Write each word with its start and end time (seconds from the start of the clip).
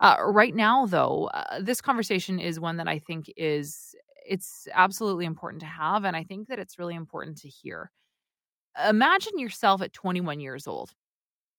Uh, 0.00 0.16
right 0.20 0.54
now, 0.54 0.86
though, 0.86 1.30
uh, 1.32 1.60
this 1.60 1.80
conversation 1.80 2.38
is 2.40 2.60
one 2.60 2.76
that 2.78 2.88
I 2.88 2.98
think 2.98 3.32
is 3.36 3.94
it's 4.26 4.66
absolutely 4.72 5.26
important 5.26 5.60
to 5.60 5.66
have, 5.66 6.04
and 6.04 6.16
I 6.16 6.24
think 6.24 6.48
that 6.48 6.58
it's 6.58 6.78
really 6.78 6.94
important 6.94 7.38
to 7.38 7.48
hear. 7.48 7.90
Imagine 8.88 9.38
yourself 9.38 9.82
at 9.82 9.92
21 9.92 10.40
years 10.40 10.66
old 10.66 10.92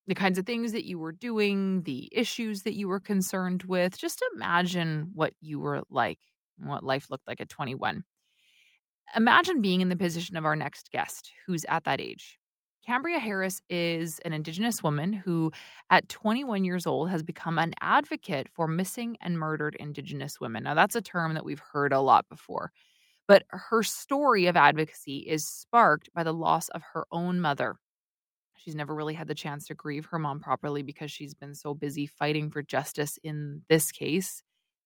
the 0.08 0.16
kinds 0.16 0.38
of 0.38 0.46
things 0.46 0.72
that 0.74 0.86
you 0.86 1.00
were 1.00 1.12
doing, 1.12 1.84
the 1.84 2.10
issues 2.12 2.64
that 2.64 2.76
you 2.76 2.88
were 2.88 3.00
concerned 3.00 3.64
with. 3.64 3.98
Just 3.98 4.24
imagine 4.36 5.12
what 5.14 5.34
you 5.42 5.60
were 5.60 5.84
like, 5.90 6.20
what 6.58 6.84
life 6.84 7.10
looked 7.10 7.28
like 7.28 7.42
at 7.42 7.50
21. 7.50 8.04
Imagine 9.16 9.62
being 9.62 9.82
in 9.82 9.90
the 9.90 9.96
position 9.96 10.38
of 10.38 10.46
our 10.46 10.56
next 10.56 10.92
guest 10.92 11.32
who's 11.48 11.66
at 11.70 11.86
that 11.86 12.02
age. 12.02 12.40
Cambria 12.86 13.18
Harris 13.20 13.62
is 13.70 14.20
an 14.26 14.34
Indigenous 14.34 14.84
woman 14.84 15.12
who, 15.12 15.52
at 15.90 16.08
21 16.08 16.64
years 16.64 16.86
old, 16.86 17.10
has 17.10 17.24
become 17.24 17.58
an 17.58 17.74
advocate 17.82 18.48
for 18.54 18.68
missing 18.68 19.18
and 19.22 19.40
murdered 19.40 19.76
Indigenous 19.80 20.40
women. 20.40 20.64
Now, 20.64 20.76
that's 20.76 20.96
a 20.96 21.02
term 21.02 21.34
that 21.34 21.46
we've 21.46 21.62
heard 21.74 21.94
a 21.94 22.00
lot 22.02 22.30
before, 22.30 22.72
but 23.28 23.44
her 23.50 23.84
story 23.84 24.48
of 24.48 24.58
advocacy 24.58 25.20
is 25.20 25.48
sparked 25.48 26.10
by 26.14 26.24
the 26.24 26.34
loss 26.34 26.70
of 26.70 26.84
her 26.94 27.06
own 27.12 27.42
mother 27.42 27.78
She's 28.58 28.76
never 28.76 28.96
really 28.96 29.14
had 29.14 29.28
the 29.28 29.36
chance 29.36 29.68
to 29.68 29.76
grieve 29.76 30.06
her 30.08 30.20
mom 30.20 30.40
properly 30.40 30.82
because 30.84 31.12
she's 31.12 31.34
been 31.34 31.56
so 31.56 31.74
busy 31.74 32.08
fighting 32.08 32.50
for 32.50 32.64
justice 32.64 33.20
in 33.24 33.62
this 33.70 33.92
case 33.92 34.42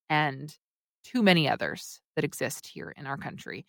and 0.10 0.56
too 1.04 1.24
many 1.24 1.50
others 1.50 2.02
that 2.16 2.26
exist 2.26 2.68
here 2.68 2.94
in 2.98 3.08
our 3.08 3.18
country. 3.18 3.66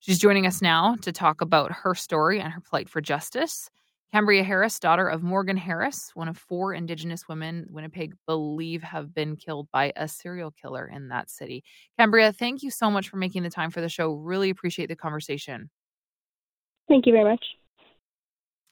She's 0.00 0.18
joining 0.18 0.46
us 0.46 0.62
now 0.62 0.96
to 1.02 1.12
talk 1.12 1.40
about 1.40 1.72
her 1.72 1.94
story 1.94 2.40
and 2.40 2.52
her 2.52 2.60
plight 2.60 2.88
for 2.88 3.00
justice. 3.00 3.68
Cambria 4.12 4.42
Harris, 4.42 4.78
daughter 4.78 5.06
of 5.06 5.22
Morgan 5.22 5.56
Harris, 5.56 6.10
one 6.14 6.28
of 6.28 6.38
four 6.38 6.72
Indigenous 6.72 7.28
women 7.28 7.66
Winnipeg 7.70 8.14
believe 8.26 8.82
have 8.82 9.12
been 9.12 9.36
killed 9.36 9.68
by 9.70 9.92
a 9.96 10.08
serial 10.08 10.50
killer 10.50 10.86
in 10.86 11.08
that 11.08 11.28
city. 11.28 11.62
Cambria, 11.98 12.32
thank 12.32 12.62
you 12.62 12.70
so 12.70 12.90
much 12.90 13.10
for 13.10 13.18
making 13.18 13.42
the 13.42 13.50
time 13.50 13.70
for 13.70 13.82
the 13.82 13.88
show. 13.88 14.14
Really 14.14 14.48
appreciate 14.48 14.86
the 14.86 14.96
conversation. 14.96 15.68
Thank 16.88 17.04
you 17.04 17.12
very 17.12 17.24
much 17.24 17.44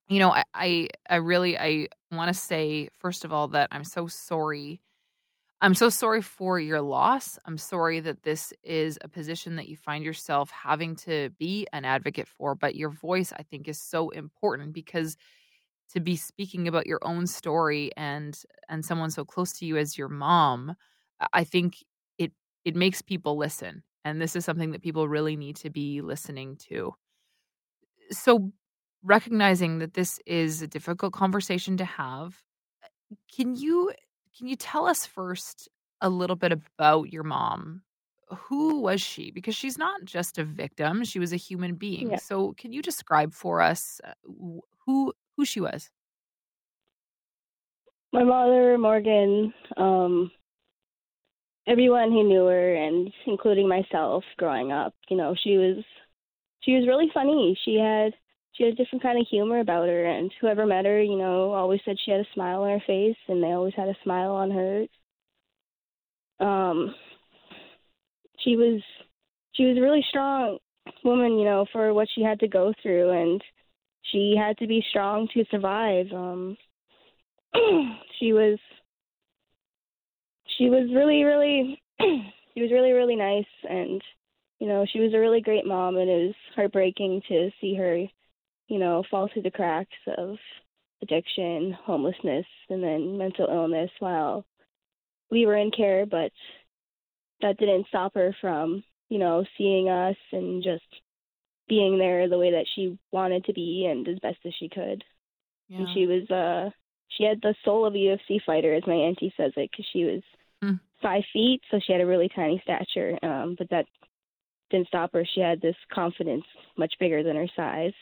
you 0.09 0.19
know, 0.21 0.33
I, 0.33 0.45
I, 0.55 0.89
I 1.09 1.17
really, 1.17 1.59
I 1.59 1.89
want 2.13 2.29
to 2.29 2.35
say 2.35 2.89
first 2.99 3.25
of 3.25 3.33
all 3.33 3.49
that 3.49 3.69
I'm 3.73 3.85
so 3.85 4.07
sorry. 4.07 4.81
I'm 5.67 5.75
so 5.75 5.89
sorry 5.89 6.23
for 6.23 6.61
your 6.61 6.81
loss. 6.81 7.41
I'm 7.45 7.59
sorry 7.59 7.99
that 7.99 8.23
this 8.23 8.53
is 8.63 9.01
a 9.01 9.09
position 9.09 9.57
that 9.57 9.67
you 9.67 9.77
find 9.77 10.05
yourself 10.05 10.49
having 10.53 10.95
to 10.99 11.31
be 11.41 11.67
an 11.73 11.85
advocate 11.85 12.29
for. 12.29 12.55
But 12.55 12.77
your 12.77 12.91
voice, 12.91 13.33
I 13.33 13.43
think, 13.43 13.67
is 13.67 13.81
so 13.81 14.11
important 14.11 14.73
because 14.73 15.17
to 15.93 15.99
be 15.99 16.15
speaking 16.15 16.69
about 16.69 16.87
your 16.87 17.01
own 17.03 17.27
story 17.27 17.91
and 17.97 18.41
and 18.69 18.85
someone 18.85 19.11
so 19.11 19.25
close 19.25 19.55
to 19.55 19.67
you 19.67 19.77
as 19.77 19.99
your 19.99 20.09
mom, 20.09 20.77
I 21.33 21.43
think 21.43 21.83
it 22.17 22.31
it 22.65 22.77
makes 22.77 23.03
people 23.03 23.37
listen. 23.37 23.83
And 24.05 24.23
this 24.23 24.37
is 24.37 24.45
something 24.45 24.71
that 24.71 24.83
people 24.83 25.09
really 25.09 25.35
need 25.35 25.57
to 25.57 25.71
be 25.71 26.01
listening 26.01 26.59
to. 26.69 26.95
So 28.13 28.53
recognizing 29.03 29.81
that 29.81 29.95
this 29.95 30.21
is 30.27 30.63
a 30.63 30.69
difficult 30.69 31.13
conversation 31.13 31.77
to 31.79 31.85
have 31.85 32.41
can 33.35 33.57
you 33.57 33.93
can 34.37 34.47
you 34.47 34.57
tell 34.57 34.87
us 34.87 35.07
first 35.07 35.69
a 36.01 36.09
little 36.09 36.37
bit 36.37 36.53
about 36.53 37.13
your 37.13 37.23
mom? 37.23 37.83
Who 38.29 38.81
was 38.81 39.01
she? 39.01 39.31
Because 39.31 39.55
she's 39.55 39.79
not 39.79 40.05
just 40.05 40.39
a 40.39 40.45
victim 40.45 41.05
she 41.05 41.19
was 41.19 41.33
a 41.33 41.37
human 41.37 41.75
being. 41.75 42.11
Yeah. 42.11 42.17
so 42.17 42.55
can 42.59 42.73
you 42.73 42.83
describe 42.83 43.33
for 43.33 43.61
us 43.61 44.01
uh, 44.05 44.13
who 44.85 45.13
who 45.37 45.45
she 45.45 45.61
was? 45.61 45.91
My 48.13 48.25
mother 48.25 48.79
morgan 48.79 49.53
um 49.77 50.31
everyone 51.69 52.11
who 52.11 52.25
knew 52.25 52.47
her 52.47 52.75
and 52.75 53.13
including 53.27 53.69
myself 53.69 54.25
growing 54.39 54.73
up 54.73 54.95
you 55.09 55.17
know 55.17 55.35
she 55.43 55.57
was 55.57 55.85
she 56.67 56.73
was 56.73 56.87
really 56.87 57.11
funny. 57.15 57.57
She 57.65 57.77
had 57.77 58.13
she 58.57 58.65
had 58.65 58.73
a 58.73 58.77
different 58.77 59.03
kind 59.03 59.21
of 59.21 59.27
humor 59.29 59.61
about 59.61 59.89
her 59.89 60.05
and 60.07 60.33
whoever 60.41 60.67
met 60.67 60.85
her 60.85 61.01
you 61.01 61.17
know 61.17 61.53
always 61.53 61.81
said 61.85 61.97
she 61.99 62.11
had 62.11 62.21
a 62.21 62.27
smile 62.35 62.63
on 62.63 62.71
her 62.71 62.85
face 62.87 63.17
and 63.29 63.43
they 63.43 63.53
always 63.53 63.75
had 63.77 63.89
a 63.89 63.97
smile 64.03 64.33
on 64.33 64.51
hers. 64.51 64.89
Um 66.41 66.95
she 68.41 68.57
was 68.57 68.81
she 69.53 69.65
was 69.65 69.77
a 69.77 69.83
really 69.83 70.05
strong 70.09 70.59
woman 71.05 71.39
you 71.39 71.45
know 71.45 71.67
for 71.73 71.93
what 71.93 72.09
she 72.15 72.23
had 72.23 72.41
to 72.41 72.49
go 72.49 72.73
through 72.83 73.11
and 73.11 73.43
she 74.13 74.37
had 74.39 74.57
to 74.59 74.67
be 74.67 74.85
strong 74.91 75.29
to 75.35 75.45
survive. 75.51 76.07
Um 76.13 76.57
she 78.19 78.33
was 78.33 78.59
she 80.59 80.71
was 80.71 80.89
really 80.95 81.25
really 81.25 81.83
she 82.01 82.63
was 82.63 82.71
really 82.71 82.93
really 82.93 83.17
nice 83.17 83.45
and 83.69 84.01
you 84.61 84.67
know 84.67 84.87
she 84.91 85.01
was 85.01 85.13
a 85.13 85.19
really 85.19 85.41
great 85.43 85.67
mom 85.67 85.97
and 85.97 86.09
it 86.09 86.27
was 86.27 86.35
heartbreaking 86.55 87.21
to 87.29 87.51
see 87.61 87.75
her 87.75 88.07
you 88.69 88.79
know, 88.79 89.03
fall 89.11 89.29
through 89.33 89.43
the 89.43 89.51
cracks 89.51 89.97
of 90.17 90.37
addiction, 91.03 91.77
homelessness, 91.85 92.47
and 92.69 92.83
then 92.83 93.19
mental 93.19 93.47
illness 93.49 93.91
while 93.99 94.45
we 95.31 95.47
were 95.47 95.57
in 95.57 95.71
care, 95.71 96.07
but 96.07 96.33
that 97.43 97.59
didn't 97.59 97.87
stop 97.89 98.15
her 98.15 98.35
from, 98.41 98.83
you 99.09 99.19
know, 99.19 99.45
seeing 99.59 99.89
us 99.89 100.17
and 100.33 100.63
just 100.63 100.85
being 101.69 101.99
there 101.99 102.29
the 102.29 102.39
way 102.39 102.53
that 102.53 102.67
she 102.75 102.99
wanted 103.13 103.45
to 103.45 103.53
be 103.53 103.87
and 103.91 104.07
as 104.09 104.19
best 104.21 104.39
as 104.47 104.53
she 104.59 104.69
could. 104.69 105.03
Yeah. 105.69 105.79
And 105.79 105.89
she 105.95 106.07
was, 106.07 106.31
uh, 106.31 106.71
she 107.09 107.25
had 107.25 107.41
the 107.43 107.55
soul 107.65 107.87
of 107.87 107.95
a 107.95 107.99
UFC 107.99 108.41
fighter, 108.45 108.75
as 108.75 108.85
my 108.87 108.95
auntie 108.95 109.35
says 109.37 109.53
it, 109.57 109.71
because 109.71 109.87
she 109.93 110.05
was 110.05 110.23
mm. 110.63 110.81
five 111.03 111.23
feet, 111.33 111.61
so 111.71 111.81
she 111.85 111.93
had 111.93 112.01
a 112.01 112.07
really 112.07 112.31
tiny 112.35 112.61
stature. 112.63 113.19
Um, 113.23 113.57
but 113.59 113.69
that 113.71 113.87
didn't 114.71 114.89
stop 114.89 115.13
her. 115.13 115.25
She 115.35 115.41
had 115.41 115.61
this 115.61 115.77
confidence 115.93 116.45
much 116.79 116.95
bigger 116.99 117.23
than 117.23 117.37
her 117.37 117.49
size 117.57 117.93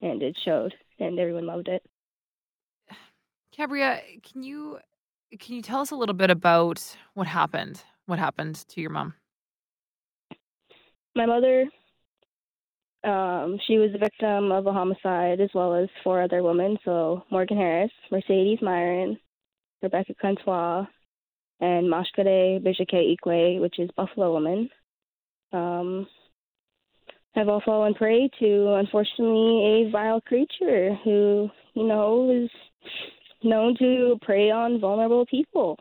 and 0.00 0.22
it 0.22 0.36
showed, 0.44 0.74
and 0.98 1.18
everyone 1.18 1.46
loved 1.46 1.68
it. 1.68 1.82
Cambria, 3.52 4.00
can 4.22 4.42
you 4.42 4.78
can 5.38 5.56
you 5.56 5.62
tell 5.62 5.80
us 5.80 5.90
a 5.90 5.96
little 5.96 6.14
bit 6.14 6.30
about 6.30 6.96
what 7.14 7.26
happened? 7.26 7.82
What 8.06 8.18
happened 8.18 8.56
to 8.68 8.80
your 8.80 8.90
mom? 8.90 9.14
My 11.14 11.26
mother, 11.26 11.66
um, 13.04 13.58
she 13.66 13.78
was 13.78 13.90
a 13.94 13.98
victim 13.98 14.52
of 14.52 14.66
a 14.66 14.72
homicide 14.72 15.40
as 15.40 15.50
well 15.54 15.74
as 15.74 15.88
four 16.02 16.22
other 16.22 16.42
women. 16.42 16.78
So 16.84 17.24
Morgan 17.30 17.56
Harris, 17.56 17.90
Mercedes 18.10 18.60
Myran, 18.60 19.18
Rebecca 19.82 20.14
Contois, 20.20 20.86
and 21.60 21.92
Mashkode 21.92 22.62
Bizhiki'ikwe, 22.62 23.60
which 23.60 23.78
is 23.78 23.90
Buffalo 23.96 24.32
woman. 24.32 24.70
Um, 25.52 26.06
have 27.38 27.48
all 27.48 27.62
fallen 27.64 27.94
prey 27.94 28.28
to, 28.40 28.74
unfortunately, 28.74 29.86
a 29.86 29.90
vile 29.92 30.20
creature 30.20 30.94
who, 31.04 31.48
you 31.74 31.86
know, 31.86 32.30
is 32.30 32.50
known 33.44 33.76
to 33.78 34.18
prey 34.22 34.50
on 34.50 34.80
vulnerable 34.80 35.24
people. 35.26 35.78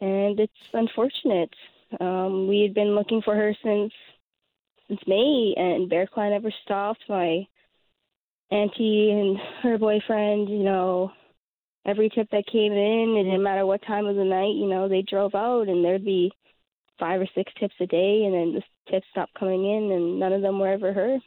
And 0.00 0.38
it's 0.38 0.52
unfortunate. 0.72 1.52
Um, 2.00 2.46
we 2.46 2.60
had 2.60 2.74
been 2.74 2.94
looking 2.94 3.22
for 3.22 3.34
her 3.34 3.54
since 3.64 3.92
since 4.86 5.00
May, 5.06 5.54
and 5.56 5.88
Bear 5.88 6.06
Clan 6.06 6.30
never 6.30 6.52
stopped. 6.62 7.02
My 7.08 7.46
auntie 8.50 9.10
and 9.10 9.38
her 9.62 9.78
boyfriend, 9.78 10.48
you 10.48 10.62
know, 10.62 11.10
every 11.86 12.08
tip 12.08 12.28
that 12.30 12.46
came 12.52 12.72
in, 12.72 13.16
it 13.18 13.24
didn't 13.24 13.42
matter 13.42 13.66
what 13.66 13.84
time 13.86 14.06
of 14.06 14.14
the 14.14 14.24
night, 14.24 14.54
you 14.54 14.68
know, 14.68 14.88
they 14.88 15.02
drove 15.02 15.34
out, 15.34 15.68
and 15.68 15.84
there'd 15.84 16.04
be 16.04 16.30
five 17.00 17.20
or 17.20 17.26
six 17.34 17.50
tips 17.58 17.74
a 17.80 17.86
day, 17.86 18.24
and 18.24 18.34
then 18.34 18.52
the 18.52 18.62
tips 18.90 19.06
stopped 19.10 19.34
coming 19.38 19.64
in, 19.64 19.92
and 19.92 20.18
none 20.18 20.32
of 20.32 20.42
them 20.42 20.58
were 20.58 20.72
ever 20.72 20.92
heard. 20.92 21.20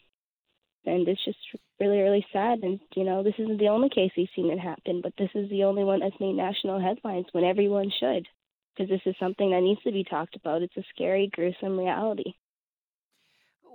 And 0.85 1.07
it's 1.07 1.23
just 1.25 1.37
really, 1.79 1.99
really 1.99 2.25
sad. 2.31 2.59
And 2.63 2.79
you 2.95 3.03
know, 3.03 3.23
this 3.23 3.33
isn't 3.37 3.59
the 3.59 3.67
only 3.67 3.89
case 3.89 4.11
we've 4.15 4.29
seen 4.35 4.49
it 4.51 4.59
happen, 4.59 5.01
but 5.01 5.13
this 5.17 5.29
is 5.35 5.49
the 5.49 5.63
only 5.63 5.83
one 5.83 5.99
that's 5.99 6.19
made 6.19 6.33
national 6.33 6.79
headlines 6.79 7.25
when 7.33 7.43
everyone 7.43 7.91
should, 7.99 8.27
because 8.75 8.89
this 8.89 9.01
is 9.05 9.15
something 9.19 9.51
that 9.51 9.61
needs 9.61 9.81
to 9.83 9.91
be 9.91 10.03
talked 10.03 10.35
about. 10.35 10.61
It's 10.61 10.77
a 10.77 10.83
scary, 10.93 11.29
gruesome 11.33 11.77
reality. 11.77 12.33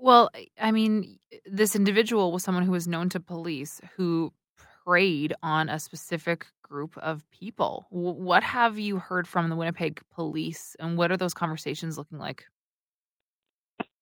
Well, 0.00 0.30
I 0.60 0.72
mean, 0.72 1.18
this 1.46 1.76
individual 1.76 2.32
was 2.32 2.42
someone 2.42 2.64
who 2.64 2.72
was 2.72 2.88
known 2.88 3.08
to 3.10 3.20
police 3.20 3.80
who 3.96 4.32
preyed 4.84 5.32
on 5.42 5.68
a 5.68 5.78
specific 5.78 6.46
group 6.62 6.96
of 6.98 7.22
people. 7.30 7.86
What 7.90 8.42
have 8.42 8.78
you 8.78 8.98
heard 8.98 9.28
from 9.28 9.48
the 9.48 9.54
Winnipeg 9.54 10.00
police, 10.12 10.74
and 10.80 10.96
what 10.96 11.12
are 11.12 11.16
those 11.16 11.34
conversations 11.34 11.98
looking 11.98 12.18
like? 12.18 12.46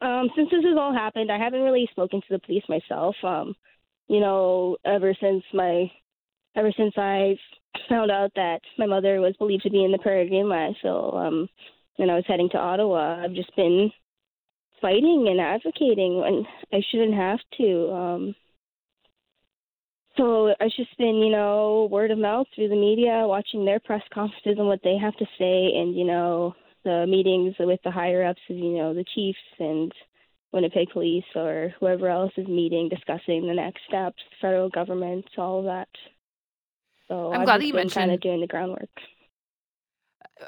Um, 0.00 0.30
since 0.34 0.50
this 0.50 0.64
has 0.64 0.78
all 0.78 0.92
happened, 0.92 1.30
I 1.30 1.38
haven't 1.38 1.62
really 1.62 1.88
spoken 1.90 2.20
to 2.20 2.26
the 2.30 2.38
police 2.38 2.64
myself. 2.68 3.14
Um, 3.22 3.54
you 4.08 4.20
know, 4.20 4.76
ever 4.84 5.14
since 5.20 5.44
my, 5.52 5.90
ever 6.56 6.72
since 6.76 6.94
I 6.96 7.36
found 7.88 8.10
out 8.10 8.32
that 8.34 8.60
my 8.78 8.86
mother 8.86 9.20
was 9.20 9.36
believed 9.38 9.62
to 9.64 9.70
be 9.70 9.84
in 9.84 9.92
the 9.92 9.98
Prairie 9.98 10.28
Green 10.28 10.74
so 10.82 11.12
um, 11.12 11.48
and 11.98 12.10
I 12.10 12.14
was 12.14 12.24
heading 12.26 12.48
to 12.50 12.58
Ottawa, 12.58 13.22
I've 13.22 13.34
just 13.34 13.54
been 13.56 13.90
fighting 14.80 15.26
and 15.28 15.40
advocating 15.40 16.18
when 16.18 16.46
I 16.72 16.80
shouldn't 16.90 17.14
have 17.14 17.38
to. 17.58 17.92
Um, 17.92 18.34
so 20.16 20.54
it's 20.58 20.76
just 20.76 20.96
been, 20.98 21.16
you 21.16 21.30
know, 21.30 21.88
word 21.90 22.10
of 22.10 22.18
mouth 22.18 22.46
through 22.54 22.68
the 22.68 22.74
media, 22.74 23.22
watching 23.26 23.64
their 23.64 23.80
press 23.80 24.02
conferences 24.12 24.56
and 24.58 24.66
what 24.66 24.80
they 24.82 24.96
have 24.96 25.16
to 25.16 25.26
say, 25.38 25.72
and 25.76 25.94
you 25.94 26.04
know, 26.04 26.54
the 26.84 27.06
meetings 27.06 27.54
with 27.58 27.80
the 27.84 27.90
higher 27.90 28.24
ups, 28.24 28.40
you 28.48 28.76
know, 28.78 28.94
the 28.94 29.04
chiefs 29.14 29.38
and 29.58 29.92
Winnipeg 30.52 30.88
Police 30.92 31.24
or 31.34 31.74
whoever 31.78 32.08
else 32.08 32.32
is 32.36 32.48
meeting, 32.48 32.88
discussing 32.88 33.46
the 33.46 33.54
next 33.54 33.82
steps, 33.88 34.22
federal 34.40 34.68
government, 34.68 35.26
all 35.38 35.60
of 35.60 35.64
that. 35.66 35.88
So 37.08 37.32
I'm 37.32 37.40
I've 37.40 37.46
glad 37.46 37.60
that 37.60 37.66
you 37.66 37.74
been 37.74 37.88
kind 37.88 38.10
of 38.10 38.20
doing 38.20 38.40
the 38.40 38.46
groundwork. 38.46 38.88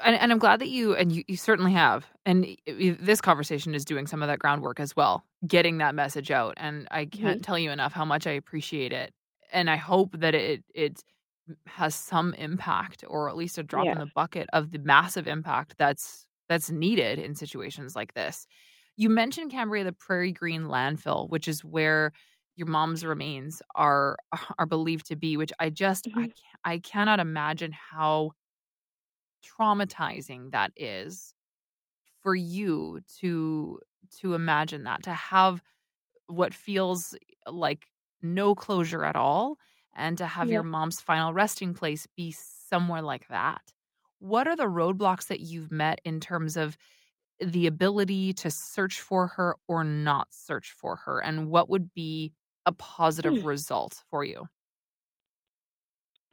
and, 0.03 0.15
and 0.15 0.31
I'm 0.31 0.39
glad 0.39 0.59
that 0.59 0.69
you 0.69 0.95
and 0.95 1.11
you, 1.11 1.23
you 1.27 1.37
certainly 1.37 1.73
have. 1.73 2.05
And 2.25 2.57
this 2.99 3.21
conversation 3.21 3.75
is 3.75 3.85
doing 3.85 4.07
some 4.07 4.21
of 4.21 4.27
that 4.27 4.39
groundwork 4.39 4.79
as 4.79 4.95
well, 4.95 5.23
getting 5.45 5.77
that 5.79 5.93
message 5.95 6.31
out. 6.31 6.53
And 6.57 6.87
I 6.91 7.05
can't 7.05 7.41
Mhm. 7.41 7.45
tell 7.45 7.59
you 7.59 7.71
enough 7.71 7.93
how 7.93 8.05
much 8.05 8.25
I 8.27 8.31
appreciate 8.31 8.91
it. 8.93 9.13
And 9.51 9.69
I 9.69 9.75
hope 9.75 10.17
that 10.19 10.33
it 10.35 10.63
it 10.73 11.03
has 11.67 11.95
some 11.95 12.33
impact 12.35 13.03
or 13.07 13.29
at 13.29 13.35
least 13.35 13.57
a 13.57 13.63
drop 13.63 13.91
in 13.91 13.97
the 13.99 14.07
bucket 14.07 14.49
of 14.53 14.71
the 14.71 14.79
massive 14.79 15.27
impact 15.27 15.75
that's 15.77 16.25
that's 16.49 16.69
needed 16.71 17.19
in 17.19 17.35
situations 17.35 17.95
like 17.95 18.13
this. 18.13 18.45
You 18.97 19.09
mentioned 19.09 19.51
Cambria, 19.51 19.83
the 19.83 19.93
Prairie 19.93 20.31
Green 20.31 20.63
landfill, 20.63 21.29
which 21.29 21.47
is 21.47 21.63
where 21.63 22.11
your 22.55 22.67
mom's 22.67 23.03
remains 23.05 23.61
are 23.75 24.17
are 24.59 24.65
believed 24.65 25.05
to 25.07 25.15
be, 25.15 25.37
which 25.37 25.53
I 25.59 25.69
just 25.69 26.07
I 26.15 26.23
Mhm. 26.23 26.29
can't, 26.29 26.59
I 26.65 26.79
cannot 26.79 27.19
imagine 27.19 27.71
how 27.71 28.31
traumatizing 29.43 30.51
that 30.51 30.71
is 30.75 31.33
for 32.21 32.35
you 32.35 33.01
to 33.19 33.79
to 34.11 34.35
imagine 34.35 34.83
that 34.83 35.03
to 35.03 35.13
have 35.13 35.63
what 36.27 36.53
feels 36.53 37.15
like 37.47 37.87
no 38.21 38.55
closure 38.55 39.05
at 39.05 39.15
all 39.17 39.57
and 39.95 40.17
to 40.17 40.25
have 40.25 40.49
your 40.49 40.63
mom's 40.63 40.99
final 40.99 41.33
resting 41.33 41.73
place 41.73 42.07
be 42.15 42.31
somewhere 42.31 43.01
like 43.01 43.27
that 43.27 43.61
what 44.19 44.47
are 44.47 44.55
the 44.55 44.63
roadblocks 44.63 45.27
that 45.27 45.41
you've 45.41 45.71
met 45.71 45.99
in 46.05 46.19
terms 46.19 46.55
of 46.55 46.77
the 47.39 47.67
ability 47.67 48.31
to 48.33 48.49
search 48.49 49.01
for 49.01 49.27
her 49.27 49.55
or 49.67 49.83
not 49.83 50.27
search 50.31 50.71
for 50.71 50.95
her 50.95 51.19
and 51.19 51.49
what 51.49 51.69
would 51.69 51.93
be 51.93 52.31
a 52.65 52.71
positive 52.71 53.45
result 53.45 54.03
for 54.09 54.23
you 54.23 54.47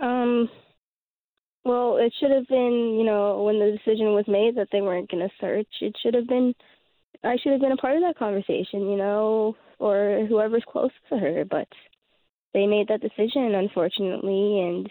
Um. 0.00 0.48
Well, 1.64 1.98
it 1.98 2.12
should 2.18 2.30
have 2.30 2.46
been, 2.48 2.96
you 2.98 3.04
know, 3.04 3.42
when 3.42 3.58
the 3.58 3.76
decision 3.76 4.14
was 4.14 4.24
made 4.26 4.56
that 4.56 4.68
they 4.72 4.80
weren't 4.80 5.10
going 5.10 5.28
to 5.28 5.34
search. 5.38 5.68
It 5.80 5.94
should 6.02 6.14
have 6.14 6.26
been. 6.26 6.54
I 7.22 7.36
should 7.36 7.52
have 7.52 7.60
been 7.60 7.72
a 7.72 7.76
part 7.76 7.96
of 7.96 8.02
that 8.02 8.18
conversation, 8.18 8.88
you 8.88 8.96
know, 8.96 9.56
or 9.78 10.24
whoever's 10.26 10.64
close 10.66 10.90
to 11.10 11.18
her. 11.18 11.44
But 11.44 11.68
they 12.54 12.66
made 12.66 12.88
that 12.88 13.00
decision, 13.00 13.54
unfortunately, 13.54 14.60
and 14.60 14.90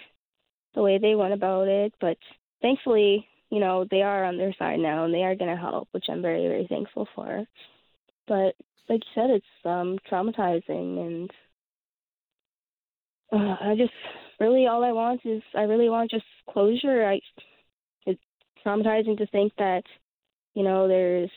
the 0.75 0.81
way 0.81 0.97
they 0.97 1.15
went 1.15 1.33
about 1.33 1.67
it. 1.67 1.93
But 1.99 2.17
thankfully, 2.61 3.27
you 3.49 3.59
know, 3.59 3.85
they 3.89 4.01
are 4.01 4.23
on 4.23 4.37
their 4.37 4.53
side 4.57 4.79
now, 4.79 5.05
and 5.05 5.13
they 5.13 5.23
are 5.23 5.35
going 5.35 5.53
to 5.53 5.61
help, 5.61 5.87
which 5.91 6.05
I'm 6.09 6.21
very, 6.21 6.47
very 6.47 6.67
thankful 6.67 7.07
for. 7.15 7.45
But 8.27 8.55
like 8.87 9.01
you 9.03 9.11
said, 9.15 9.29
it's 9.29 9.45
um 9.65 9.97
traumatizing, 10.11 10.99
and 10.99 11.31
uh, 13.31 13.55
I 13.61 13.75
just 13.77 13.93
really 14.39 14.67
all 14.67 14.83
I 14.83 14.91
want 14.91 15.21
is 15.25 15.41
I 15.55 15.61
really 15.61 15.89
want 15.89 16.11
just 16.11 16.25
closure. 16.49 17.05
I 17.05 17.19
it's 18.05 18.21
traumatizing 18.65 19.17
to 19.17 19.27
think 19.27 19.53
that 19.57 19.83
you 20.53 20.63
know 20.63 20.87
there's 20.87 21.31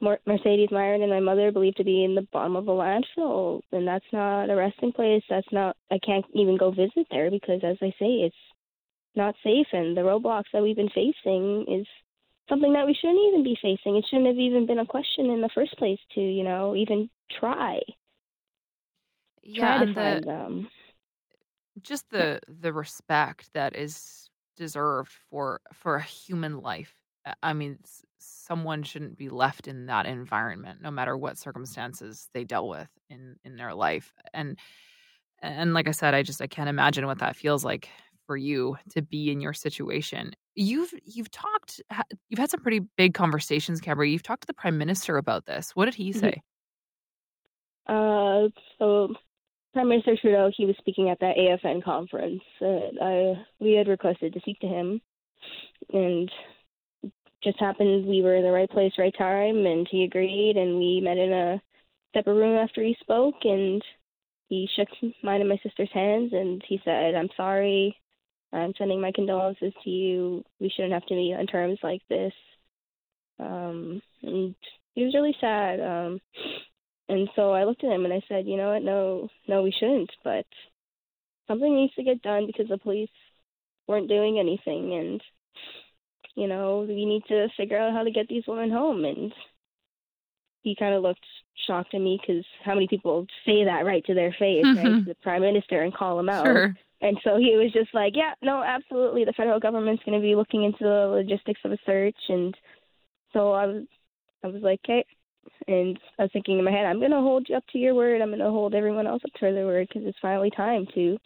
Mercedes 0.00 0.68
Myran 0.70 1.02
and 1.02 1.10
my 1.10 1.20
mother 1.20 1.50
believed 1.50 1.78
to 1.78 1.84
be 1.84 2.04
in 2.04 2.14
the 2.14 2.26
bottom 2.32 2.54
of 2.56 2.68
a 2.68 2.70
landfill, 2.70 3.60
and 3.72 3.86
that's 3.86 4.04
not 4.12 4.50
a 4.50 4.54
resting 4.54 4.92
place. 4.92 5.22
That's 5.28 5.50
not. 5.52 5.76
I 5.90 5.98
can't 5.98 6.24
even 6.34 6.56
go 6.56 6.70
visit 6.70 7.06
there 7.10 7.30
because, 7.30 7.60
as 7.64 7.76
I 7.82 7.90
say, 7.98 8.22
it's 8.22 8.36
not 9.16 9.34
safe, 9.42 9.66
and 9.72 9.96
the 9.96 10.02
roadblocks 10.02 10.50
that 10.52 10.62
we've 10.62 10.76
been 10.76 10.90
facing 10.90 11.66
is 11.68 11.86
something 12.48 12.72
that 12.74 12.86
we 12.86 12.94
shouldn't 12.94 13.20
even 13.28 13.42
be 13.42 13.58
facing. 13.60 13.96
It 13.96 14.06
shouldn't 14.08 14.28
have 14.28 14.36
even 14.38 14.66
been 14.66 14.78
a 14.78 14.86
question 14.86 15.30
in 15.30 15.40
the 15.40 15.50
first 15.54 15.76
place 15.78 15.98
to 16.14 16.20
you 16.20 16.44
know 16.44 16.76
even 16.76 17.10
try 17.40 17.80
yeah 19.42 19.78
try 19.78 19.78
to 19.78 19.86
the 19.86 19.94
find 19.94 20.24
them. 20.24 20.68
just 21.82 22.10
the 22.10 22.40
the 22.48 22.72
respect 22.72 23.52
that 23.54 23.76
is 23.76 24.30
deserved 24.56 25.12
for 25.30 25.60
for 25.72 25.96
a 25.96 26.02
human 26.02 26.60
life 26.60 26.94
i 27.42 27.52
mean 27.52 27.78
someone 28.18 28.82
shouldn't 28.82 29.16
be 29.16 29.28
left 29.28 29.68
in 29.68 29.86
that 29.86 30.06
environment 30.06 30.80
no 30.82 30.90
matter 30.90 31.16
what 31.16 31.38
circumstances 31.38 32.28
they 32.34 32.44
dealt 32.44 32.68
with 32.68 32.88
in 33.10 33.36
in 33.44 33.56
their 33.56 33.74
life 33.74 34.12
and 34.34 34.58
and 35.40 35.74
like 35.74 35.88
i 35.88 35.92
said 35.92 36.14
i 36.14 36.22
just 36.22 36.42
i 36.42 36.46
can't 36.46 36.68
imagine 36.68 37.06
what 37.06 37.18
that 37.18 37.36
feels 37.36 37.64
like 37.64 37.88
for 38.26 38.36
you 38.36 38.76
to 38.90 39.02
be 39.02 39.30
in 39.30 39.40
your 39.40 39.52
situation 39.54 40.32
you've 40.54 40.92
you've 41.04 41.30
talked 41.30 41.80
you've 42.28 42.38
had 42.38 42.50
some 42.50 42.60
pretty 42.60 42.80
big 42.96 43.14
conversations 43.14 43.80
Cambria. 43.80 44.10
you've 44.10 44.22
talked 44.22 44.42
to 44.42 44.46
the 44.46 44.54
prime 44.54 44.78
minister 44.78 45.16
about 45.16 45.46
this 45.46 45.70
what 45.76 45.86
did 45.86 45.94
he 45.94 46.12
Mhm. 46.14 46.34
say 46.34 46.42
Uh, 47.86 48.48
so 48.78 49.14
Prime 49.72 49.88
Minister 49.88 50.16
Trudeau, 50.20 50.50
he 50.56 50.66
was 50.66 50.76
speaking 50.78 51.10
at 51.10 51.20
that 51.20 51.36
AFN 51.36 51.82
conference. 51.82 52.42
Uh, 52.60 52.90
I 53.02 53.34
we 53.60 53.72
had 53.72 53.88
requested 53.88 54.32
to 54.34 54.40
speak 54.40 54.60
to 54.60 54.66
him, 54.66 55.00
and 55.92 56.30
just 57.42 57.58
happened 57.60 58.06
we 58.06 58.22
were 58.22 58.36
in 58.36 58.44
the 58.44 58.50
right 58.50 58.70
place, 58.70 58.92
right 58.98 59.14
time, 59.16 59.66
and 59.66 59.86
he 59.90 60.04
agreed, 60.04 60.56
and 60.56 60.78
we 60.78 61.00
met 61.02 61.18
in 61.18 61.32
a 61.32 61.62
separate 62.14 62.34
room 62.34 62.56
after 62.56 62.82
he 62.82 62.96
spoke, 63.00 63.36
and 63.44 63.82
he 64.48 64.68
shook 64.74 64.88
mine 65.22 65.40
and 65.40 65.48
my 65.48 65.60
sister's 65.62 65.92
hands, 65.92 66.32
and 66.32 66.62
he 66.66 66.80
said, 66.84 67.14
"I'm 67.14 67.30
sorry. 67.36 67.96
I'm 68.52 68.72
sending 68.78 69.00
my 69.00 69.12
condolences 69.12 69.74
to 69.84 69.90
you. 69.90 70.44
We 70.58 70.70
shouldn't 70.70 70.94
have 70.94 71.06
to 71.06 71.14
meet 71.14 71.34
on 71.34 71.46
terms 71.46 71.78
like 71.82 72.02
this." 72.08 72.32
Um, 73.38 74.02
and 74.22 74.54
he 74.94 75.04
was 75.04 75.14
really 75.14 75.36
sad. 75.40 75.80
Um, 75.80 76.20
and 77.08 77.28
so 77.36 77.52
I 77.52 77.64
looked 77.64 77.84
at 77.84 77.92
him 77.92 78.04
and 78.04 78.12
I 78.12 78.20
said, 78.28 78.46
you 78.46 78.56
know 78.56 78.72
what, 78.72 78.82
no, 78.82 79.28
no, 79.46 79.62
we 79.62 79.72
shouldn't. 79.72 80.10
But 80.24 80.44
something 81.46 81.74
needs 81.74 81.94
to 81.94 82.02
get 82.02 82.22
done 82.22 82.46
because 82.46 82.68
the 82.68 82.78
police 82.78 83.10
weren't 83.86 84.08
doing 84.08 84.38
anything, 84.38 84.92
and 84.94 85.22
you 86.38 86.46
know 86.46 86.86
we 86.88 87.04
need 87.04 87.24
to 87.28 87.48
figure 87.56 87.78
out 87.78 87.92
how 87.92 88.02
to 88.02 88.10
get 88.10 88.28
these 88.28 88.44
women 88.46 88.70
home. 88.70 89.04
And 89.04 89.32
he 90.62 90.76
kind 90.76 90.94
of 90.94 91.02
looked 91.02 91.24
shocked 91.66 91.94
at 91.94 92.00
me 92.00 92.20
because 92.20 92.44
how 92.64 92.74
many 92.74 92.88
people 92.88 93.26
say 93.44 93.64
that 93.64 93.84
right 93.84 94.04
to 94.06 94.14
their 94.14 94.34
face, 94.38 94.64
right, 94.64 94.82
to 94.82 95.04
the 95.06 95.16
prime 95.22 95.42
minister, 95.42 95.82
and 95.82 95.94
call 95.94 96.18
him 96.18 96.28
out. 96.28 96.46
sure 96.46 96.76
And 97.00 97.18
so 97.22 97.36
he 97.36 97.56
was 97.56 97.72
just 97.72 97.94
like, 97.94 98.14
yeah, 98.16 98.34
no, 98.42 98.62
absolutely. 98.62 99.24
The 99.24 99.32
federal 99.32 99.60
government's 99.60 100.02
going 100.04 100.20
to 100.20 100.22
be 100.22 100.34
looking 100.34 100.64
into 100.64 100.82
the 100.82 101.06
logistics 101.08 101.60
of 101.64 101.72
a 101.72 101.78
search. 101.86 102.16
And 102.28 102.56
so 103.32 103.52
I 103.52 103.66
was, 103.66 103.84
I 104.42 104.48
was 104.48 104.62
like, 104.62 104.80
okay. 104.84 105.04
And 105.68 105.98
I 106.18 106.22
was 106.22 106.30
thinking 106.32 106.58
in 106.58 106.64
my 106.64 106.72
head, 106.72 106.86
I'm 106.86 106.98
going 106.98 107.12
to 107.12 107.20
hold 107.20 107.46
you 107.48 107.56
up 107.56 107.64
to 107.72 107.78
your 107.78 107.94
word. 107.94 108.20
I'm 108.20 108.30
going 108.30 108.40
to 108.40 108.50
hold 108.50 108.74
everyone 108.74 109.06
else 109.06 109.22
up 109.24 109.32
to 109.34 109.52
their 109.52 109.66
word 109.66 109.88
because 109.88 110.08
it's 110.08 110.18
finally 110.20 110.50
time 110.50 110.86
to, 110.94 111.18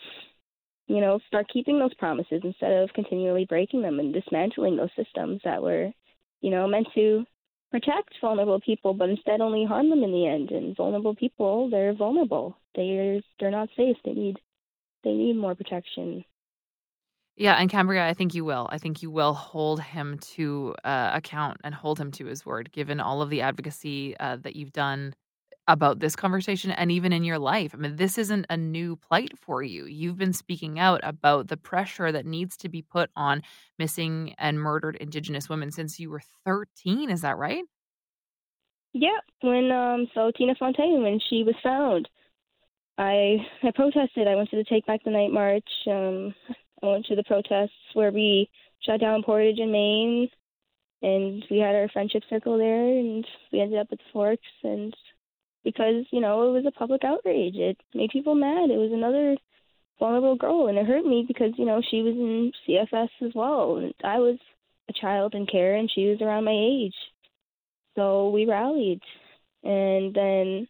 you 0.86 1.00
know, 1.00 1.20
start 1.26 1.46
keeping 1.52 1.78
those 1.78 1.94
promises 1.94 2.40
instead 2.42 2.72
of 2.72 2.92
continually 2.92 3.46
breaking 3.48 3.82
them 3.82 3.98
and 3.98 4.12
dismantling 4.12 4.76
those 4.76 4.90
systems 4.96 5.40
that 5.44 5.62
were, 5.62 5.90
you 6.40 6.50
know, 6.50 6.66
meant 6.66 6.88
to 6.94 7.24
protect 7.70 8.14
vulnerable 8.20 8.60
people, 8.60 8.92
but 8.92 9.08
instead 9.08 9.40
only 9.40 9.64
harm 9.64 9.90
them 9.90 10.02
in 10.02 10.12
the 10.12 10.26
end. 10.26 10.50
And 10.50 10.76
vulnerable 10.76 11.14
people, 11.14 11.70
they're 11.70 11.94
vulnerable. 11.94 12.56
They're 12.74 13.20
they're 13.40 13.50
not 13.50 13.68
safe. 13.76 13.96
They 14.04 14.12
need 14.12 14.36
they 15.04 15.12
need 15.12 15.36
more 15.36 15.54
protection. 15.54 16.24
Yeah, 17.36 17.54
and 17.54 17.70
Cambria, 17.70 18.06
I 18.06 18.12
think 18.12 18.34
you 18.34 18.44
will. 18.44 18.68
I 18.70 18.76
think 18.76 19.02
you 19.02 19.10
will 19.10 19.32
hold 19.32 19.80
him 19.80 20.18
to 20.34 20.74
uh, 20.84 21.12
account 21.14 21.58
and 21.64 21.74
hold 21.74 21.98
him 21.98 22.10
to 22.12 22.26
his 22.26 22.44
word, 22.44 22.70
given 22.72 23.00
all 23.00 23.22
of 23.22 23.30
the 23.30 23.40
advocacy 23.40 24.14
uh, 24.20 24.36
that 24.42 24.54
you've 24.54 24.72
done 24.72 25.14
about 25.69 26.00
this 26.00 26.16
conversation 26.16 26.71
and 26.73 26.90
even 26.90 27.12
in 27.12 27.25
your 27.25 27.38
life. 27.38 27.73
I 27.75 27.78
mean, 27.78 27.97
this 27.97 28.19
isn't 28.19 28.47
a 28.50 28.57
new 28.57 28.97
plight 28.97 29.38
for 29.38 29.62
you. 29.62 29.87
You've 29.87 30.19
been 30.19 30.33
speaking 30.33 30.78
out 30.78 31.00
about 31.04 31.49
the 31.49 31.57
pressure 31.57 32.11
that 32.11 32.26
needs 32.26 32.57
to 32.59 32.69
be 32.69 32.83
put 32.83 33.11
on 33.14 33.42
missing 33.78 34.35
and 34.38 34.61
murdered 34.61 34.97
Indigenous 34.97 35.49
women 35.49 35.71
since 35.71 36.00
you 36.00 36.11
were 36.11 36.23
13. 36.45 37.11
Is 37.11 37.21
that 37.21 37.38
right? 37.38 37.64
Yeah, 38.92 39.19
when 39.40 39.71
um 39.71 40.07
so 40.14 40.31
Tina 40.37 40.54
Fontaine 40.59 41.02
when 41.02 41.19
she 41.31 41.45
was 41.45 41.54
found, 41.62 42.09
I 42.99 43.38
I 43.62 43.71
protested. 43.75 44.28
I 44.28 44.35
went 44.35 44.50
to 44.50 44.57
the 44.57 44.64
Take 44.64 44.87
Back 44.87 45.00
the 45.04 45.11
Night 45.11 45.33
march. 45.33 45.69
Um, 45.87 46.35
I 46.83 46.87
went 46.87 47.07
to 47.07 47.16
the 47.16 47.25
protests 47.25 47.71
where 47.95 48.11
we 48.11 48.50
shut 48.85 49.00
down 49.00 49.23
Portage 49.23 49.61
and 49.61 49.73
Main, 49.73 50.28
and 51.00 51.45
we 51.50 51.59
had 51.59 51.75
our 51.75 51.88
friendship 51.88 52.23
circle 52.28 52.59
there, 52.59 52.99
and 52.99 53.26
we 53.50 53.61
ended 53.61 53.78
up 53.78 53.88
at 53.92 53.99
the 53.99 54.04
Forks, 54.12 54.42
and 54.62 54.95
because 55.64 56.04
you 56.11 56.21
know 56.21 56.49
it 56.49 56.52
was 56.52 56.64
a 56.66 56.78
public 56.78 57.02
outrage, 57.04 57.57
it 57.57 57.76
made 57.95 58.11
people 58.11 58.35
mad. 58.35 58.71
It 58.71 58.78
was 58.78 58.92
another 58.92 59.37
vulnerable 59.99 60.37
girl, 60.37 60.69
and 60.69 60.78
it 60.78 60.87
hurt 60.87 61.04
me 61.04 61.25
because 61.26 61.52
you 61.57 61.64
know 61.64 61.81
she 61.90 62.02
was 62.02 62.14
in 62.14 62.52
CFS 62.66 63.09
as 63.26 63.33
well, 63.35 63.76
and 63.76 63.95
I 64.04 64.19
was 64.19 64.38
a 64.88 64.92
child 64.92 65.35
in 65.35 65.47
care, 65.47 65.76
and 65.76 65.90
she 65.90 66.07
was 66.07 66.21
around 66.21 66.45
my 66.45 66.52
age. 66.57 66.95
So 67.95 68.31
we 68.31 68.47
rallied. 68.47 69.00
And 69.64 70.12
then 70.12 70.66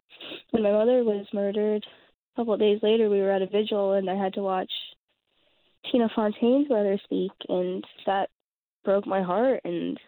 when 0.50 0.62
my 0.62 0.72
mother 0.72 1.02
was 1.02 1.26
murdered, 1.32 1.84
a 1.84 2.40
couple 2.40 2.54
of 2.54 2.60
days 2.60 2.80
later, 2.82 3.08
we 3.08 3.20
were 3.20 3.30
at 3.30 3.42
a 3.42 3.46
vigil, 3.46 3.92
and 3.92 4.10
I 4.10 4.14
had 4.14 4.34
to 4.34 4.42
watch 4.42 4.70
Tina 5.90 6.08
Fontaine's 6.14 6.68
brother 6.68 6.98
speak, 7.04 7.32
and 7.48 7.84
that 8.06 8.28
broke 8.84 9.06
my 9.06 9.22
heart. 9.22 9.60
And 9.64 9.98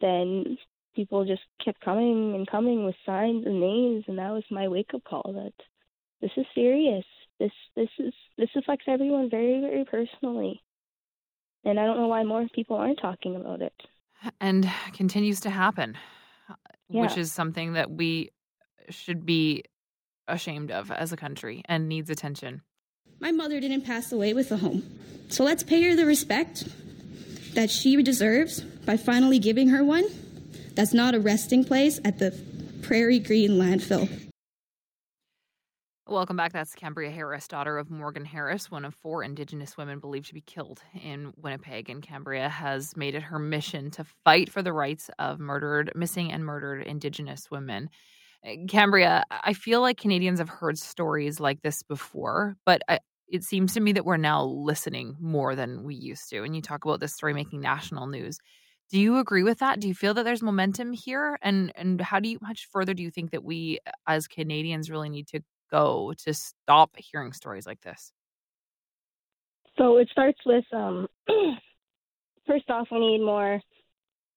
then 0.00 0.56
people 0.96 1.24
just 1.26 1.42
kept 1.64 1.80
coming 1.82 2.34
and 2.34 2.46
coming 2.50 2.84
with 2.84 2.96
signs 3.04 3.44
and 3.46 3.60
names, 3.60 4.04
and 4.08 4.18
that 4.18 4.32
was 4.32 4.42
my 4.50 4.66
wake 4.66 4.92
up 4.94 5.04
call 5.04 5.32
that 5.34 5.52
this 6.20 6.30
is 6.36 6.46
serious. 6.54 7.04
This 7.38 7.52
this 7.76 7.90
is 7.98 8.14
this 8.38 8.48
affects 8.56 8.86
everyone 8.88 9.28
very 9.30 9.60
very 9.60 9.84
personally, 9.84 10.62
and 11.64 11.78
I 11.78 11.84
don't 11.84 11.98
know 11.98 12.08
why 12.08 12.24
more 12.24 12.46
people 12.54 12.76
aren't 12.76 12.98
talking 13.00 13.36
about 13.36 13.60
it. 13.60 13.74
And 14.40 14.68
continues 14.94 15.40
to 15.40 15.50
happen, 15.50 15.98
uh, 16.48 16.54
Yeah. 16.88 17.02
which 17.02 17.18
is 17.18 17.30
something 17.30 17.74
that 17.74 17.90
we 17.90 18.30
should 18.88 19.26
be 19.26 19.64
ashamed 20.26 20.70
of 20.70 20.90
as 20.90 21.12
a 21.12 21.16
country 21.16 21.62
and 21.66 21.88
needs 21.88 22.08
attention. 22.08 22.62
My 23.20 23.30
mother 23.30 23.60
didn't 23.60 23.82
pass 23.82 24.10
away 24.10 24.32
with 24.32 24.50
a 24.50 24.56
home. 24.56 24.82
So 25.28 25.44
let's 25.44 25.62
pay 25.62 25.82
her 25.82 25.94
the 25.94 26.06
respect 26.06 26.64
that 27.54 27.70
she 27.70 28.02
deserves 28.02 28.60
by 28.60 28.96
finally 28.96 29.38
giving 29.38 29.68
her 29.68 29.84
one 29.84 30.04
that's 30.76 30.94
not 30.94 31.14
a 31.14 31.20
resting 31.20 31.64
place 31.64 31.98
at 32.04 32.18
the 32.18 32.38
Prairie 32.82 33.18
Green 33.18 33.52
landfill. 33.52 34.08
Welcome 36.08 36.36
back. 36.36 36.52
That's 36.52 36.72
Cambria 36.72 37.10
Harris, 37.10 37.48
daughter 37.48 37.78
of 37.78 37.90
Morgan 37.90 38.24
Harris, 38.24 38.70
one 38.70 38.84
of 38.84 38.94
four 38.94 39.24
Indigenous 39.24 39.76
women 39.76 39.98
believed 39.98 40.28
to 40.28 40.34
be 40.34 40.40
killed 40.40 40.80
in 41.02 41.32
Winnipeg. 41.36 41.90
And 41.90 42.00
Cambria 42.00 42.48
has 42.48 42.96
made 42.96 43.16
it 43.16 43.24
her 43.24 43.40
mission 43.40 43.90
to 43.92 44.04
fight 44.24 44.48
for 44.48 44.62
the 44.62 44.72
rights 44.72 45.10
of 45.18 45.40
murdered, 45.40 45.90
missing, 45.96 46.30
and 46.30 46.44
murdered 46.44 46.86
Indigenous 46.86 47.50
women. 47.50 47.90
Uh, 48.46 48.52
Cambria, 48.68 49.24
I 49.32 49.52
feel 49.52 49.80
like 49.80 49.96
Canadians 49.96 50.38
have 50.38 50.48
heard 50.48 50.78
stories 50.78 51.40
like 51.40 51.62
this 51.62 51.82
before, 51.82 52.54
but 52.64 52.82
I, 52.88 53.00
it 53.26 53.42
seems 53.42 53.74
to 53.74 53.80
me 53.80 53.90
that 53.92 54.04
we're 54.04 54.16
now 54.16 54.44
listening 54.44 55.16
more 55.18 55.56
than 55.56 55.82
we 55.82 55.96
used 55.96 56.30
to. 56.30 56.44
And 56.44 56.54
you 56.54 56.62
talk 56.62 56.84
about 56.84 57.00
this 57.00 57.14
story 57.14 57.34
making 57.34 57.60
national 57.60 58.06
news. 58.06 58.38
Do 58.90 59.00
you 59.00 59.18
agree 59.18 59.42
with 59.42 59.58
that? 59.58 59.80
Do 59.80 59.88
you 59.88 59.94
feel 59.94 60.14
that 60.14 60.22
there's 60.24 60.42
momentum 60.42 60.92
here? 60.92 61.38
And 61.42 61.72
and 61.76 62.00
how 62.00 62.20
do 62.20 62.28
you 62.28 62.38
much 62.40 62.68
further 62.70 62.94
do 62.94 63.02
you 63.02 63.10
think 63.10 63.32
that 63.32 63.42
we 63.42 63.80
as 64.06 64.28
Canadians 64.28 64.90
really 64.90 65.08
need 65.08 65.26
to 65.28 65.40
go 65.70 66.12
to 66.24 66.32
stop 66.32 66.94
hearing 66.96 67.32
stories 67.32 67.66
like 67.66 67.80
this? 67.80 68.12
So 69.76 69.98
it 69.98 70.08
starts 70.10 70.38
with 70.46 70.64
um, 70.72 71.06
first 72.46 72.70
off, 72.70 72.88
we 72.90 72.98
need 72.98 73.24
more, 73.24 73.60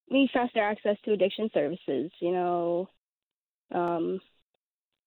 we 0.09 0.21
need 0.21 0.29
faster 0.33 0.61
access 0.61 0.97
to 1.05 1.13
addiction 1.13 1.49
services. 1.53 2.11
You 2.19 2.31
know, 2.31 2.89
um, 3.73 4.19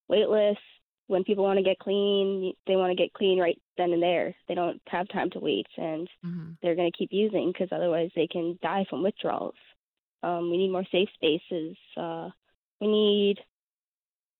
wait 0.08 0.28
lists. 0.28 0.62
When 1.12 1.24
people 1.24 1.44
want 1.44 1.58
to 1.58 1.62
get 1.62 1.78
clean, 1.78 2.54
they 2.66 2.76
want 2.76 2.90
to 2.90 3.02
get 3.02 3.12
clean 3.12 3.38
right 3.38 3.60
then 3.76 3.92
and 3.92 4.02
there. 4.02 4.34
They 4.48 4.54
don't 4.54 4.80
have 4.88 5.06
time 5.08 5.30
to 5.30 5.38
wait, 5.38 5.66
and 5.76 6.08
Mm-hmm. 6.24 6.50
they're 6.62 6.74
going 6.74 6.90
to 6.90 6.98
keep 6.98 7.12
using 7.12 7.52
because 7.52 7.68
otherwise 7.70 8.10
they 8.16 8.26
can 8.26 8.58
die 8.62 8.86
from 8.88 9.02
withdrawals. 9.02 9.54
Um, 10.22 10.50
we 10.50 10.56
need 10.56 10.70
more 10.72 10.86
safe 10.90 11.08
spaces. 11.14 11.76
Uh, 11.96 12.30
we 12.80 12.86
need 12.86 13.36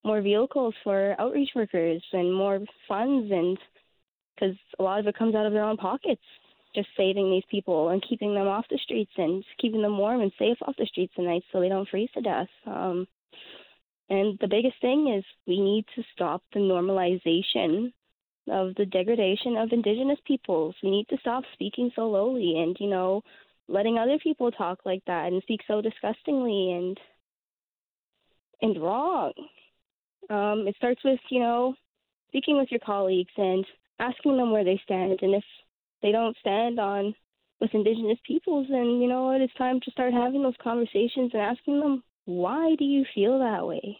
more 0.04 0.20
vehicles 0.20 0.74
for 0.82 1.14
outreach 1.20 1.50
workers 1.54 2.02
and 2.12 2.34
more 2.34 2.58
funds, 2.88 3.30
and 3.30 3.58
because 4.34 4.56
a 4.78 4.82
lot 4.82 4.98
of 5.00 5.06
it 5.06 5.16
comes 5.18 5.34
out 5.34 5.46
of 5.46 5.52
their 5.52 5.64
own 5.64 5.76
pockets, 5.76 6.22
just 6.74 6.88
saving 6.96 7.30
these 7.30 7.44
people 7.50 7.90
and 7.90 8.04
keeping 8.08 8.32
them 8.34 8.48
off 8.48 8.64
the 8.70 8.78
streets 8.82 9.12
and 9.18 9.44
keeping 9.60 9.82
them 9.82 9.98
warm 9.98 10.22
and 10.22 10.32
safe 10.38 10.56
off 10.66 10.74
the 10.78 10.86
streets 10.86 11.12
at 11.18 11.24
night 11.24 11.44
so 11.52 11.60
they 11.60 11.68
don't 11.68 11.88
freeze 11.88 12.08
to 12.14 12.22
death. 12.22 12.48
Um, 12.66 13.06
and 14.12 14.38
the 14.42 14.46
biggest 14.46 14.78
thing 14.82 15.08
is 15.08 15.24
we 15.46 15.58
need 15.58 15.86
to 15.94 16.02
stop 16.12 16.42
the 16.52 16.60
normalization 16.60 17.94
of 18.46 18.74
the 18.74 18.84
degradation 18.84 19.56
of 19.56 19.72
indigenous 19.72 20.18
peoples. 20.26 20.74
We 20.82 20.90
need 20.90 21.08
to 21.08 21.16
stop 21.20 21.44
speaking 21.54 21.90
so 21.96 22.10
lowly 22.10 22.58
and, 22.58 22.76
you 22.78 22.90
know, 22.90 23.22
letting 23.68 23.96
other 23.96 24.18
people 24.18 24.50
talk 24.50 24.80
like 24.84 25.02
that 25.06 25.32
and 25.32 25.40
speak 25.42 25.60
so 25.66 25.80
disgustingly 25.80 26.72
and 26.72 27.00
and 28.60 28.82
wrong. 28.82 29.32
Um, 30.28 30.68
it 30.68 30.76
starts 30.76 31.00
with, 31.02 31.20
you 31.30 31.40
know, 31.40 31.74
speaking 32.28 32.58
with 32.58 32.70
your 32.70 32.80
colleagues 32.80 33.32
and 33.38 33.64
asking 33.98 34.36
them 34.36 34.50
where 34.50 34.64
they 34.64 34.78
stand 34.84 35.20
and 35.22 35.34
if 35.36 35.44
they 36.02 36.12
don't 36.12 36.36
stand 36.36 36.78
on 36.78 37.14
with 37.62 37.72
indigenous 37.72 38.18
peoples 38.26 38.66
then 38.68 39.00
you 39.00 39.08
know 39.08 39.24
what, 39.24 39.40
it's 39.40 39.54
time 39.54 39.80
to 39.80 39.90
start 39.90 40.12
having 40.12 40.42
those 40.42 40.62
conversations 40.62 41.30
and 41.32 41.40
asking 41.40 41.80
them 41.80 42.02
why 42.24 42.74
do 42.78 42.84
you 42.84 43.04
feel 43.14 43.38
that 43.38 43.66
way? 43.66 43.98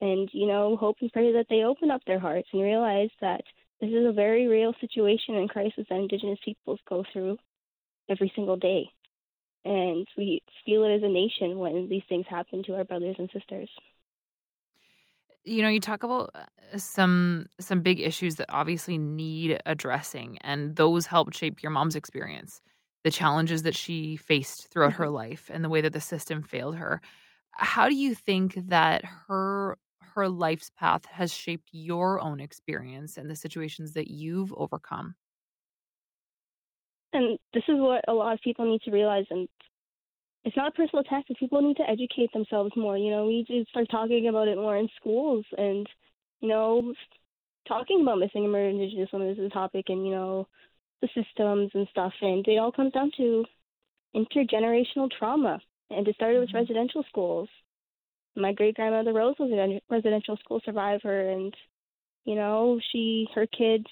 And, 0.00 0.28
you 0.32 0.46
know, 0.46 0.76
hope 0.76 0.96
and 1.00 1.12
pray 1.12 1.32
that 1.32 1.46
they 1.50 1.62
open 1.62 1.90
up 1.90 2.02
their 2.06 2.18
hearts 2.18 2.48
and 2.52 2.62
realize 2.62 3.10
that 3.20 3.42
this 3.80 3.90
is 3.90 4.06
a 4.06 4.12
very 4.12 4.46
real 4.46 4.74
situation 4.80 5.36
and 5.36 5.48
crisis 5.48 5.86
that 5.88 5.98
Indigenous 5.98 6.38
peoples 6.44 6.80
go 6.88 7.04
through 7.12 7.38
every 8.08 8.32
single 8.34 8.56
day. 8.56 8.90
And 9.64 10.06
we 10.16 10.42
feel 10.64 10.84
it 10.84 10.94
as 10.94 11.02
a 11.02 11.08
nation 11.08 11.58
when 11.58 11.88
these 11.88 12.02
things 12.08 12.26
happen 12.28 12.62
to 12.64 12.76
our 12.76 12.84
brothers 12.84 13.16
and 13.18 13.30
sisters. 13.32 13.68
You 15.44 15.62
know, 15.62 15.68
you 15.68 15.80
talk 15.80 16.02
about 16.02 16.30
uh, 16.34 16.78
some 16.78 17.46
some 17.58 17.80
big 17.80 18.00
issues 18.00 18.36
that 18.36 18.46
obviously 18.50 18.98
need 18.98 19.60
addressing, 19.64 20.38
and 20.42 20.76
those 20.76 21.06
helped 21.06 21.34
shape 21.34 21.62
your 21.62 21.72
mom's 21.72 21.96
experience, 21.96 22.60
the 23.04 23.10
challenges 23.10 23.62
that 23.62 23.74
she 23.74 24.16
faced 24.16 24.68
throughout 24.68 24.92
her 24.94 25.08
life, 25.08 25.50
and 25.52 25.64
the 25.64 25.70
way 25.70 25.80
that 25.80 25.94
the 25.94 26.00
system 26.00 26.42
failed 26.42 26.76
her. 26.76 27.00
How 27.60 27.88
do 27.88 27.94
you 27.94 28.14
think 28.14 28.54
that 28.68 29.04
her 29.28 29.76
her 30.14 30.28
life's 30.28 30.70
path 30.70 31.04
has 31.04 31.32
shaped 31.32 31.68
your 31.72 32.20
own 32.20 32.40
experience 32.40 33.16
and 33.16 33.30
the 33.30 33.36
situations 33.36 33.92
that 33.92 34.10
you've 34.10 34.52
overcome? 34.54 35.14
And 37.12 37.38
this 37.54 37.62
is 37.68 37.76
what 37.78 38.04
a 38.08 38.12
lot 38.12 38.32
of 38.32 38.40
people 38.40 38.64
need 38.64 38.82
to 38.82 38.90
realize. 38.90 39.26
And 39.30 39.48
it's 40.44 40.56
not 40.56 40.68
a 40.68 40.72
personal 40.72 41.04
attack, 41.04 41.24
but 41.28 41.36
people 41.36 41.60
need 41.60 41.76
to 41.76 41.88
educate 41.88 42.32
themselves 42.32 42.72
more. 42.76 42.96
You 42.96 43.10
know, 43.10 43.26
we 43.26 43.38
need 43.38 43.46
to 43.48 43.64
start 43.70 43.88
talking 43.90 44.28
about 44.28 44.48
it 44.48 44.56
more 44.56 44.76
in 44.76 44.88
schools 44.98 45.44
and, 45.58 45.88
you 46.40 46.48
know, 46.48 46.94
talking 47.68 48.02
about 48.02 48.18
missing 48.18 48.44
and 48.44 48.52
murdered 48.52 48.74
Indigenous 48.74 49.10
women 49.12 49.28
is 49.28 49.38
a 49.38 49.48
topic 49.50 49.86
and, 49.88 50.06
you 50.06 50.12
know, 50.12 50.48
the 51.02 51.08
systems 51.14 51.70
and 51.74 51.86
stuff. 51.90 52.12
And 52.22 52.46
it 52.48 52.58
all 52.58 52.72
comes 52.72 52.92
down 52.92 53.10
to 53.18 53.44
intergenerational 54.14 55.10
trauma. 55.16 55.60
And 55.90 56.06
it 56.06 56.14
started 56.14 56.40
with 56.40 56.50
Mhm. 56.50 56.54
residential 56.54 57.02
schools. 57.04 57.48
My 58.36 58.52
great 58.52 58.76
grandmother 58.76 59.12
Rose 59.12 59.38
was 59.38 59.50
a 59.50 59.80
residential 59.88 60.36
school 60.36 60.60
survivor, 60.60 61.30
and 61.30 61.54
you 62.24 62.34
know, 62.34 62.78
she 62.90 63.28
her 63.34 63.46
kids 63.46 63.86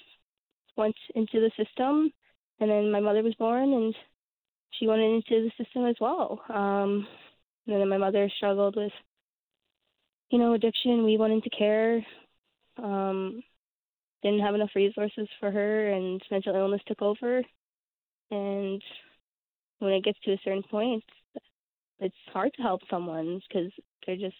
went 0.75 0.95
into 1.15 1.39
the 1.39 1.51
system, 1.51 2.13
and 2.59 2.69
then 2.69 2.91
my 2.91 2.99
mother 2.99 3.23
was 3.23 3.35
born, 3.35 3.73
and 3.73 3.95
she 4.71 4.87
went 4.87 5.01
into 5.01 5.43
the 5.43 5.63
system 5.63 5.85
as 5.85 5.99
well. 5.99 6.41
Um, 6.49 7.07
and 7.67 7.81
then 7.81 7.89
my 7.89 7.97
mother 7.97 8.29
struggled 8.29 8.75
with, 8.75 8.93
you 10.29 10.39
know, 10.39 10.53
addiction. 10.53 11.03
We 11.03 11.17
went 11.17 11.33
into 11.33 11.49
care. 11.49 12.05
Um, 12.77 13.43
didn't 14.21 14.41
have 14.41 14.55
enough 14.55 14.71
resources 14.75 15.27
for 15.39 15.51
her, 15.51 15.89
and 15.91 16.21
mental 16.29 16.55
illness 16.55 16.81
took 16.85 17.01
over. 17.01 17.43
And 18.31 18.81
when 19.79 19.93
it 19.93 20.03
gets 20.03 20.19
to 20.21 20.33
a 20.33 20.41
certain 20.43 20.63
point, 20.63 21.03
it's 21.99 22.15
hard 22.31 22.53
to 22.55 22.61
help 22.61 22.81
someone 22.89 23.41
because 23.47 23.71
they're 24.05 24.15
just 24.15 24.35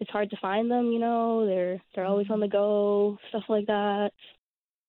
it's 0.00 0.10
hard 0.10 0.30
to 0.30 0.36
find 0.40 0.70
them 0.70 0.90
you 0.90 0.98
know 0.98 1.46
they're 1.46 1.80
they're 1.94 2.04
always 2.04 2.30
on 2.30 2.40
the 2.40 2.48
go 2.48 3.18
stuff 3.28 3.44
like 3.48 3.66
that. 3.66 4.10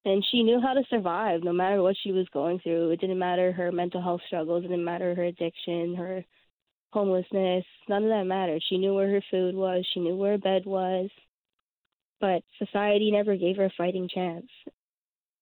And 0.07 0.23
she 0.31 0.43
knew 0.43 0.61
how 0.61 0.73
to 0.73 0.83
survive 0.91 1.43
no 1.43 1.51
matter 1.51 1.81
what 1.81 1.95
she 2.03 2.11
was 2.11 2.27
going 2.31 2.59
through. 2.59 2.91
It 2.91 3.01
didn't 3.01 3.17
matter 3.17 3.51
her 3.51 3.71
mental 3.71 4.01
health 4.01 4.21
struggles 4.27 4.63
it 4.63 4.67
didn't 4.67 4.85
matter 4.85 5.15
her 5.15 5.23
addiction 5.23 5.95
her 5.95 6.23
homelessness 6.91 7.65
none 7.89 8.03
of 8.03 8.09
that 8.09 8.25
mattered. 8.25 8.61
She 8.67 8.77
knew 8.77 8.93
where 8.93 9.09
her 9.09 9.23
food 9.31 9.55
was 9.55 9.85
she 9.93 9.99
knew 9.99 10.15
where 10.15 10.33
her 10.33 10.37
bed 10.37 10.65
was. 10.65 11.09
But 12.21 12.43
society 12.57 13.11
never 13.11 13.35
gave 13.35 13.57
her 13.57 13.65
a 13.65 13.73
fighting 13.77 14.09
chance. 14.13 14.47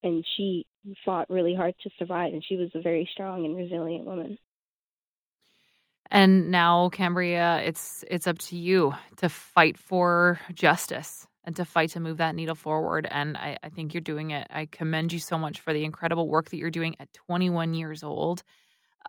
And 0.01 0.25
she 0.35 0.65
fought 1.05 1.29
really 1.29 1.55
hard 1.55 1.75
to 1.81 1.89
survive 1.97 2.33
and 2.33 2.43
she 2.43 2.57
was 2.57 2.69
a 2.73 2.81
very 2.81 3.07
strong 3.13 3.45
and 3.45 3.55
resilient 3.55 4.05
woman 4.05 4.37
And 6.13 6.51
now, 6.51 6.89
Cambria, 6.89 7.61
it's 7.65 8.05
it's 8.09 8.27
up 8.27 8.39
to 8.39 8.57
you 8.57 8.93
to 9.17 9.29
fight 9.29 9.77
for 9.77 10.39
justice 10.53 11.27
and 11.43 11.55
to 11.57 11.65
fight 11.65 11.89
to 11.91 11.99
move 11.99 12.17
that 12.17 12.35
needle 12.35 12.55
forward. 12.55 13.07
And 13.11 13.35
I, 13.37 13.57
I 13.63 13.69
think 13.69 13.93
you're 13.93 14.01
doing 14.01 14.31
it. 14.31 14.47
I 14.51 14.67
commend 14.67 15.11
you 15.13 15.19
so 15.19 15.37
much 15.39 15.61
for 15.61 15.73
the 15.73 15.83
incredible 15.85 16.29
work 16.29 16.51
that 16.51 16.57
you're 16.57 16.71
doing 16.71 16.95
at 17.01 17.11
21 17.13 17.73
years 17.75 18.03
old. 18.03 18.43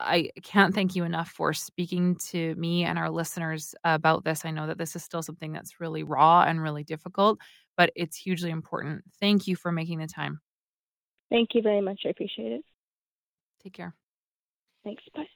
I 0.01 0.31
can't 0.43 0.75
thank 0.75 0.97
you 0.97 1.05
enough 1.05 1.31
for 1.31 1.53
speaking 1.55 2.17
to 2.31 2.55
me 2.57 2.85
and 2.85 2.99
our 2.99 3.11
listeners 3.11 3.75
about 3.85 4.25
this. 4.25 4.45
I 4.45 4.51
know 4.53 4.67
that 4.69 4.79
this 4.79 4.97
is 4.97 5.05
still 5.05 5.23
something 5.23 5.53
that's 5.53 5.81
really 5.81 6.03
raw 6.03 6.43
and 6.43 6.63
really 6.63 6.85
difficult, 6.85 7.39
but 7.77 7.93
it's 7.97 8.17
hugely 8.17 8.51
important. 8.51 9.05
Thank 9.21 9.47
you 9.47 9.57
for 9.57 9.73
making 9.73 9.99
the 10.01 10.09
time. 10.09 10.41
thank 11.31 11.51
you 11.55 11.63
very 11.63 11.81
much 11.81 12.03
i 12.07 12.09
appreciate 12.11 12.53
it 12.53 12.65
Take 13.63 13.75
care. 13.75 13.95
thanks 14.85 15.05
bye 15.15 15.35